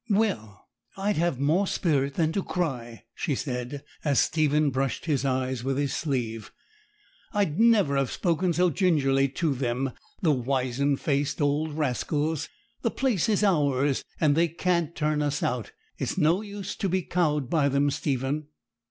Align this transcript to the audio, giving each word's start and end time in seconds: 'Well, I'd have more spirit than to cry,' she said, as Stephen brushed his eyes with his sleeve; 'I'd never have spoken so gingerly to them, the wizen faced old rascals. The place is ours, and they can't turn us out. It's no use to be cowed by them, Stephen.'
'Well, 0.09 0.67
I'd 0.97 1.17
have 1.17 1.39
more 1.39 1.67
spirit 1.67 2.15
than 2.15 2.31
to 2.31 2.41
cry,' 2.41 3.03
she 3.13 3.35
said, 3.35 3.83
as 4.03 4.19
Stephen 4.19 4.71
brushed 4.71 5.05
his 5.05 5.23
eyes 5.23 5.63
with 5.63 5.77
his 5.77 5.93
sleeve; 5.93 6.51
'I'd 7.33 7.59
never 7.59 7.95
have 7.97 8.11
spoken 8.11 8.51
so 8.51 8.71
gingerly 8.71 9.27
to 9.29 9.53
them, 9.53 9.91
the 10.19 10.31
wizen 10.31 10.97
faced 10.97 11.39
old 11.39 11.77
rascals. 11.77 12.49
The 12.81 12.89
place 12.89 13.29
is 13.29 13.43
ours, 13.43 14.03
and 14.19 14.33
they 14.35 14.47
can't 14.47 14.95
turn 14.95 15.21
us 15.21 15.43
out. 15.43 15.71
It's 15.99 16.17
no 16.17 16.41
use 16.41 16.75
to 16.77 16.89
be 16.89 17.03
cowed 17.03 17.47
by 17.47 17.69
them, 17.69 17.91
Stephen.' 17.91 18.47